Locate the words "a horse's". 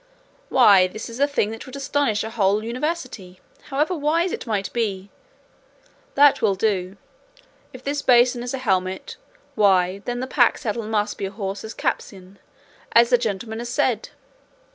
11.25-11.75